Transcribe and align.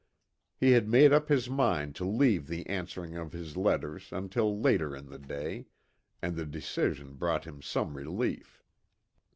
He 0.57 0.71
had 0.71 0.89
made 0.89 1.13
up 1.13 1.29
his 1.29 1.47
mind 1.47 1.93
to 1.97 2.05
leave 2.05 2.47
the 2.47 2.65
answering 2.67 3.15
of 3.15 3.33
his 3.33 3.55
letters 3.55 4.09
until 4.11 4.59
later 4.59 4.95
in 4.95 5.09
the 5.11 5.19
day, 5.19 5.67
and 6.23 6.35
the 6.35 6.47
decision 6.47 7.13
brought 7.13 7.45
him 7.45 7.61
some 7.61 7.95
relief. 7.95 8.63